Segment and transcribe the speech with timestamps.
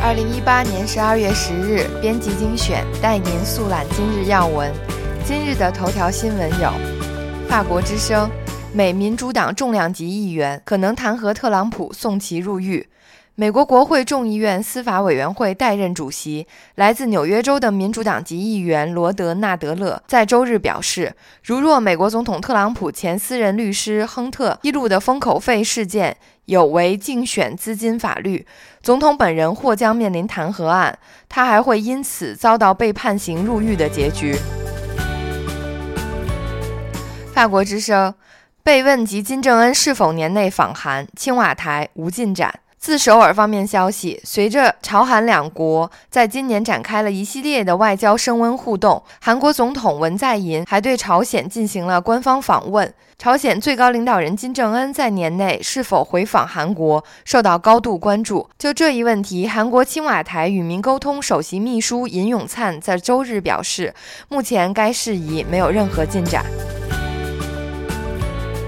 [0.00, 4.72] 二零一八年十二月十日，编辑精选带您速览今日要闻。
[5.24, 6.72] 今日的头条新闻有：
[7.48, 8.30] 法国之声，
[8.72, 12.88] 美民主党重量级议员可能弹劾特朗普，送其入狱。
[13.40, 16.44] 美国国会众议院司法委员会代任主席、
[16.74, 21.14] 来自纽约州的民主党籍议员罗德纳德勒在周日表示，
[21.44, 26.16] 如若美国总统特朗普前私人律师亨特披露的封口费事件
[26.46, 28.44] 有违竞选资金法律，
[28.82, 34.34] 总统本人或将面临弹劾案，他还会因此遭到被判刑入狱的结局。
[37.32, 38.12] 法国之声
[38.64, 42.52] 被问及金正恩是否年内访韩，青瓦台无进展。
[42.78, 52.92] 自首尔方面消息，随着朝韩两国在今年展开了一系列的外交升温互动，韩国总统文在寅还对朝鲜进行了官方访问。
[53.18, 58.48] 朝鲜最高领导人金正恩在年内是否回访韩国，受到高度关注。
[58.56, 63.92] 就这一问题，韩国青瓦台与民沟通首席秘书尹永灿在周日表示，
[64.28, 66.44] 目前该事宜没有任何进展。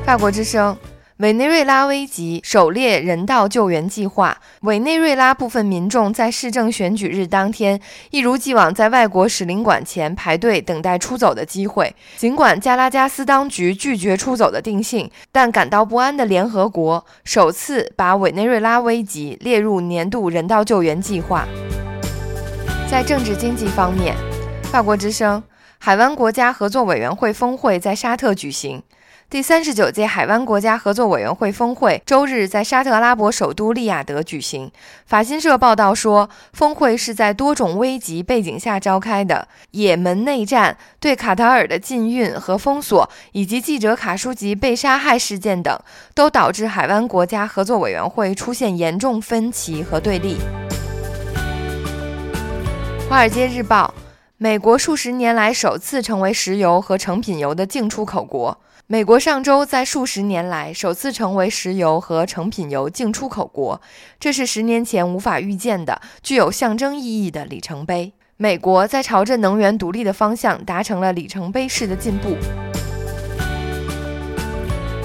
[0.05, 0.77] 法国之声。
[1.21, 4.39] 委内瑞拉危急，首列人道救援计划。
[4.63, 7.79] 委内瑞拉部分民众在市政选举日当天，
[8.11, 11.95] 一如既往在外国使领馆前排队等待出走的机会。
[12.17, 21.47] 尽管加拉加斯当局拒绝出走的定性，但感到不安的联合国首次把委内瑞拉危急列入年度人道救援计划。
[22.91, 24.17] 在政治经济方面，
[24.73, 25.43] 法国之声
[25.77, 28.83] 海湾国家合作委员会峰会在沙特举行。
[29.31, 34.69] 第三十九届海湾国家合作委员会峰会周日在沙特阿拉伯首都利雅得举行。
[35.07, 39.47] 法新社报道说，峰会是在多种危急背景下召开的。
[39.71, 45.79] 也门内战、对卡塔尔的禁运和封锁，以及记者卡舒吉被杀害事件等，
[46.13, 50.39] 都导致海湾国家合作委员会出现严重分歧和对立。
[53.09, 53.95] 《华尔街日报》：
[54.43, 58.59] 美国数十年来首次成为石油和成品油的净出口国。
[58.87, 63.79] 美国上周在数十年来首次成为石油和成品油净出口国，
[64.19, 68.15] 这是十年前无法预见的、具有象征意义的里程碑。
[68.39, 72.35] 美国在朝着能源独立的方向达成了里程碑式的进步。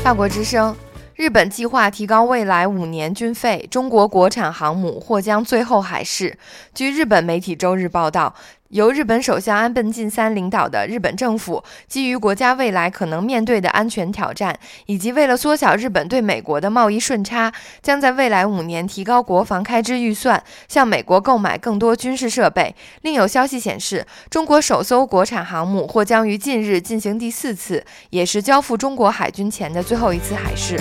[0.02, 0.74] 法国之声：
[1.14, 6.40] 日本计划提高未来五年军费，中国国产航母或将最后海试。
[6.74, 8.34] 据日本媒体周日报道。
[8.70, 17.54] 由日本首相安倍晋三领导的日本政府，基于国家未来可能面对的安全挑战，以及为了缩小日本对美国的贸易顺差，
[17.84, 22.76] 将在未来五年提高国防开支预算，向美国购买更多军事设备。
[23.04, 30.76] 另有消息显示，中国首艘国产航母或将于近日进行第四次，也是交付中国海军前的最后一次海试。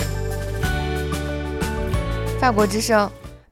[2.41, 3.07] 法国之声。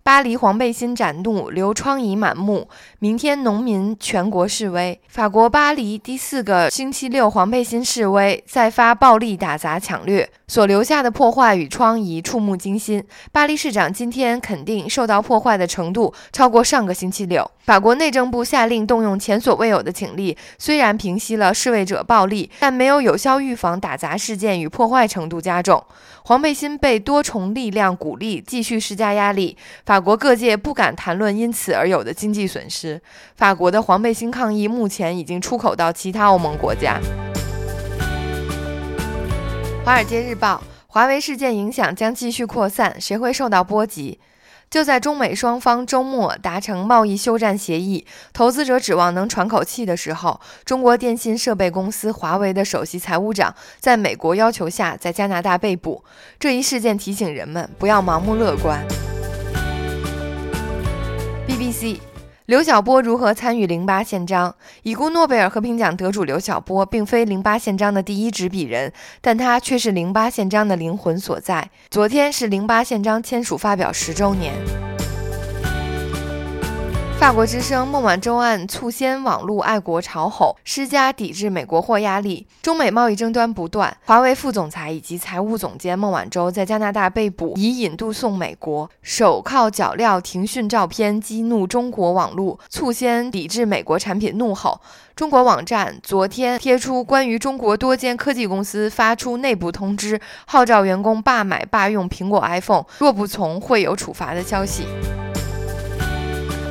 [0.05, 2.67] 巴黎黄背心展怒流疮痍满目，
[3.03, 4.97] 明天农民全国示威。
[5.09, 10.29] 法国巴黎第四个星期六黄背心示威再发暴力打砸抢掠。
[10.47, 13.03] 所留下的破坏与疮痍触目惊心。
[13.31, 17.49] 巴黎市长今天肯定受到破坏的程度超过上个星期六。
[17.63, 25.83] 法国内政部下令动用前所未有的警力，虽然平息了示威者暴力，但没有有效预防打砸事件与破坏程度加重。
[26.25, 29.57] 黄背心被多重力量鼓励，继续施加压力。
[29.85, 32.92] 法国各界不敢谈论因此而有的经济损失。
[33.35, 36.99] 法国的黄背心抗议目前已经出口到其他欧盟国家。
[39.85, 44.19] 《华尔街日报》：华为事件影响将继续扩散，谁会受到波及？
[44.69, 56.03] 就在中美双方周末达成贸易休战协议，投资者指望能喘口气的时候，中国电信设备公司华为的首席财务长在美国要求下在加拿大被捕。
[56.39, 58.83] 这一事件提醒人们不要盲目乐观。
[61.47, 62.12] BBC。
[62.45, 64.53] 刘晓波如何参与零八宪章？
[64.81, 71.69] 已故诺贝尔和平奖得主刘晓波并非零八宪章的第一执笔人，但他却是零八宪章的灵魂所在。
[71.89, 74.92] 昨天是零八宪章签署发表十周年。
[77.23, 82.45] 法国之声孟晚舟案促掀网络爱国潮吼，施加抵制美国货压力。
[82.61, 88.89] 中美贸易争端不断，华为副总裁以及财务总监孟晚舟在加拿大被捕，已引渡送美国。
[89.01, 94.81] 手铐脚镣停讯照片激怒中国网络，促掀抵制美国产品怒吼。
[95.15, 104.83] 中国网站昨天贴出关于中国多间科技公司发出内部通知，号召员工罢买罢用苹果 iPhone，若不从会有处罚的消息。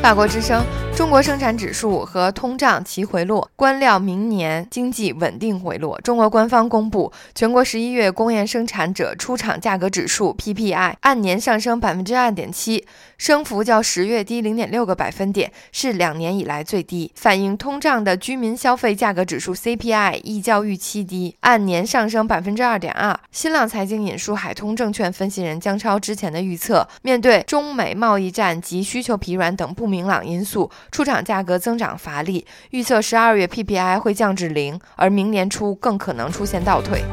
[0.03, 0.65] 法国之声，
[0.97, 5.99] 中国生产指数和通胀齐回落，官料明年经济稳定回落。
[6.01, 12.85] 中国官方公布全国十一月工业生产者出厂价格指数 PPI 按年上升百分之二点七，
[13.17, 17.13] 升幅较十月低零点六个百分点，是两年以来最低。
[17.15, 23.17] 反映通胀的居民消费价格指数 CPI 亦较预期低，按年上升百分之二点二。
[23.31, 30.71] 新浪财经引述海通证券分析人姜超之前的预测，面对中美贸易战及需求疲软等不明朗因素。
[30.91, 37.05] 出厂价格增长乏力，预测十二月 PPI 会降至零，而明年初更可能出现倒退。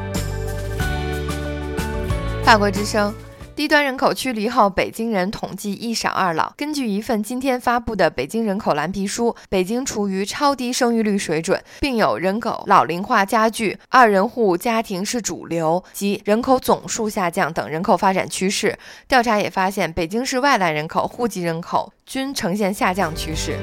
[2.42, 3.14] 法国之声。
[3.60, 6.50] 低端人口驱离后，北京人统计一少二老。
[6.56, 18.78] 根据一份今天发布的《北京人口蓝皮书》，北京处于超低生育率水准，并有人口老龄化加剧、二人户家庭是主流及人口总数下降等人口发展趋势。
[19.06, 23.58] 调查也发现，北京市外来人口、户籍人口均呈现下降趋势。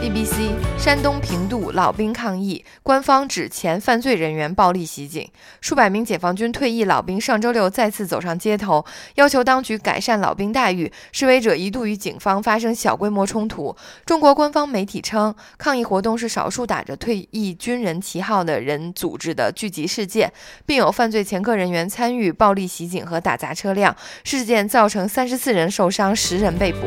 [0.00, 5.30] BBC：山东平度老兵抗议，官方指前犯罪人员暴力袭警。
[5.60, 8.82] 数百名解放军退役老兵上周六再次走上街头，
[9.16, 10.90] 要求当局改善老兵待遇。
[11.12, 13.76] 示威者一度与警方发生小规模冲突。
[14.06, 20.32] 中国官方媒体称，抗议活动是少数打着退役军人旗号的人组织的聚集事件，
[20.64, 23.94] 并有犯罪前科人员参与暴力袭警和打砸车辆。
[24.24, 26.78] 事件造成三十四人受伤，十人被捕。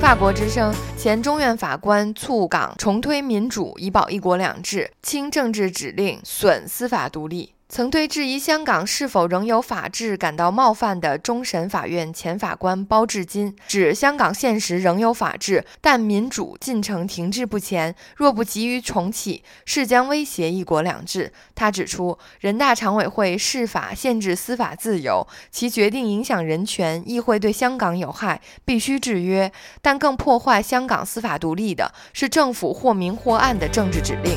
[0.00, 7.52] 法国之声前中院法官促港重推民主，以保一国两制，轻政治指令损司法独立。
[7.70, 21.32] 曾对质疑香港是否仍有法治感到冒犯的终审法院前法官包志金指，香港现实仍有法治，但民主进程停滞不前，若不急于重启，势将威胁一国两制。
[21.54, 29.52] 他指出，人大常委会释法限制司法自由，其决定影响人权，亦会对香港有害，必须制约。
[29.80, 34.36] 但更破坏香港司法独立的是政府或明或暗的政治指令。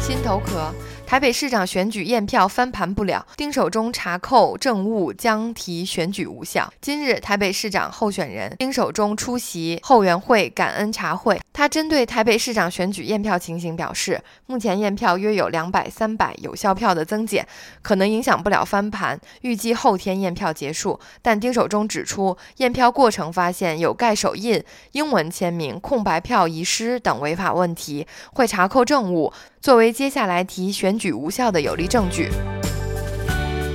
[0.00, 0.74] 心头壳。
[1.10, 6.72] 台北市长选举验票翻盘不了，丁守中查扣证物将提选举无效。
[6.80, 17.44] 今日，台北市长候选人丁守中出席后援会感恩茶会，他针对台北市长选举验票情形表示，目前验票约有两百、三百有效票的增减，
[17.82, 21.00] 可能影响不了翻盘，预计后天验票结束。
[21.20, 24.62] 但丁守中指出，验票过程发现有盖手印、
[24.92, 29.32] 英文签名、空白票遗失等违法问题，会查扣证物。
[29.60, 32.30] 作为接下来提选举无效的有力证据，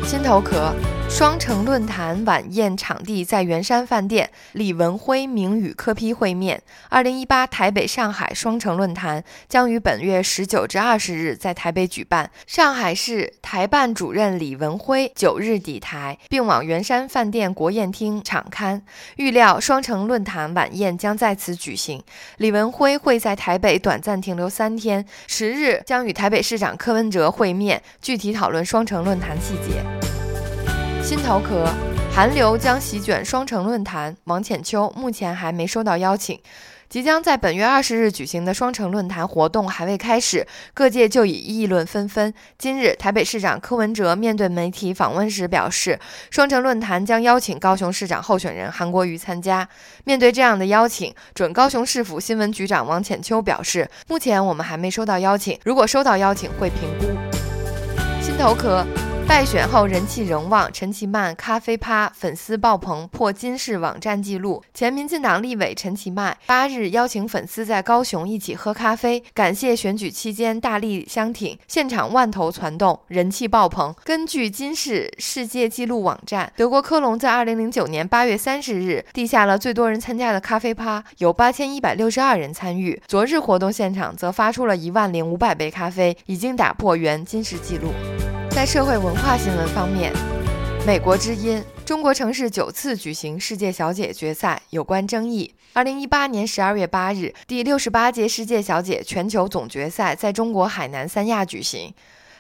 [0.04, 0.74] 心头壳。
[1.08, 6.62] 双城论坛晚宴场地在圆山饭店，李文辉明宇科批会面。
[6.90, 12.30] 二零一八台北上海双城论坛将于本月十九至二十日在台北举办。
[12.46, 18.82] 上海市台办主任李文辉九日抵台，并往圆山饭店国宴厅场刊。
[19.16, 22.04] 预料双城论坛晚宴将在此举行。
[22.38, 30.15] 李文辉会在台北短暂停留三天，十日将与台北市长柯文哲会面，具体讨论双城论坛细节。
[31.06, 31.72] 心头壳，
[32.12, 34.18] 韩流将席卷双城论坛。
[34.24, 36.40] 王浅秋目前还没收到邀请。
[36.90, 42.34] 即将在本月二十日举行的双城论坛活动还未开始，各界就已议论纷纷。
[42.58, 46.00] 今日，台北市长柯文哲面对媒体访问时表示，
[46.32, 49.70] 双城论坛将邀请高雄市长候选人韩国瑜参加。
[50.06, 57.06] 面对这样的邀请，准高雄市府新闻局长王浅秋表示，目前我们还没收到邀请，如果收到邀请会评估。
[58.20, 58.84] 心头壳。
[59.28, 64.64] 败选后人气仍旺，陈其迈咖啡趴粉丝爆棚破金氏网站纪录。
[64.72, 73.94] 前民进党立委陈其迈八日邀请粉丝在高雄一起喝咖啡，感谢选举期间大力相挺，现场万头攒动，人气爆棚。
[74.04, 83.02] 根据金氏世界纪录网站，德国科隆在二零零九年八月三十日缔下了最多人参加的咖啡趴，有八千一百六十二人参与。
[83.08, 87.90] 昨日活动现场则发出了一万零五百杯咖啡，已经打破原金氏纪录。
[88.56, 90.14] 在社会文化新闻方面，
[90.88, 95.54] 美国之音中国城市九次举行世界小姐决赛有关争议。
[95.74, 101.94] 二零一八年十二月八日，第六十八届世界小姐全球总决赛在中国海南三亚举行，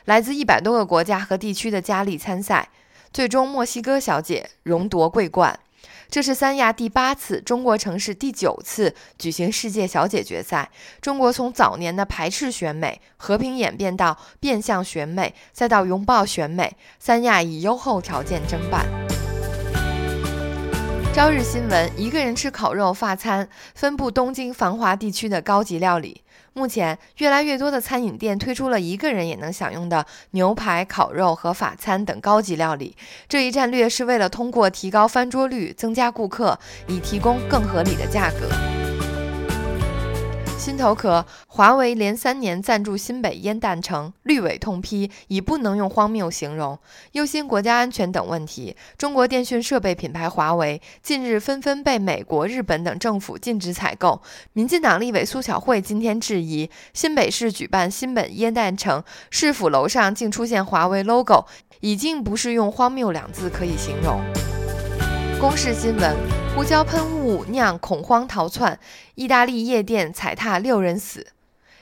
[0.05, 2.69] 来自一百多个国家和地区的佳丽参赛，
[3.12, 5.60] 最终墨西哥小姐荣夺桂冠。
[6.09, 10.69] 这是三亚第八次，中国城市第九次举行世界小姐决赛。
[11.01, 18.85] 中国从早年的排斥选美，和平演变到变相选美，再到拥抱选美，三亚以优厚条件争办。
[21.13, 26.21] 朝日新闻：一个人吃烤肉发餐，分布东京繁华地区的高级料理。
[26.57, 32.95] 目前，越来越多的餐饮店推出了一个人也能享用的牛排、烤肉和法餐等高级料理。
[33.27, 36.57] 这一战略是为了通过提高翻桌率，增加顾客，
[36.88, 38.84] 以提供更合理的价格。
[40.65, 46.75] 心头壳，华为连三年赞助新北烟弹城，绿委痛批已不能用荒谬形容。
[47.12, 54.19] 忧心国家安全等问题，中国电讯设备品牌华为近日纷纷被美国、日本等政府禁止采购。
[54.53, 61.45] 民进党立委苏巧慧今天质疑，新北市举办新北烟弹城，市府楼上竟出现华为 logo，
[61.81, 64.19] 已经不是用荒谬两字可以形容。
[65.39, 66.15] 公示新闻：
[66.55, 68.79] 胡椒喷雾酿恐慌逃窜，
[69.15, 71.27] 意大利夜店踩踏六人死。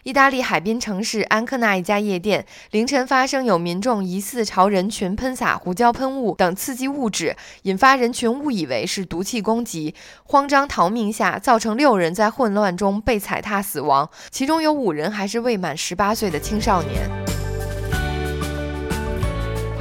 [0.02, 17.08] 意大利海滨城市安科纳一家夜店凌晨发生有民众疑似朝人群喷洒胡椒喷雾等刺激物质，引发人群误以为是毒气攻击，慌张逃命下造成六人在混乱中被踩踏死亡，其中有五人还是未满十八岁的青少年。《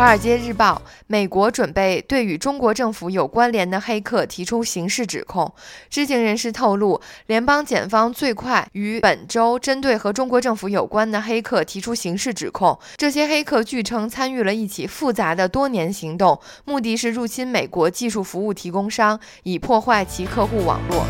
[0.03, 5.55] 华尔街日报》：美国准备对与中国政府有关联的黑客提出刑事指控。
[5.89, 12.77] 知情人士透露，联邦检方最快于本周针对和中国政府有关的黑客提出刑事指控。
[12.97, 21.07] 这些黑客据称参与了一起复杂的多年行动，目的是入侵美国技术服务提供商，以破坏其客户网络。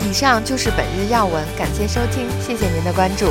[0.00, 3.26] 以上就是本日要闻，感谢收听，谢谢您的关注。